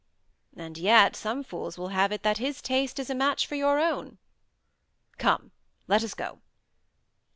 [0.57, 3.79] "And yet some fools will have it that his taste is a match for your
[3.79, 4.17] own."
[5.19, 5.51] "Come,
[5.87, 6.41] let us go."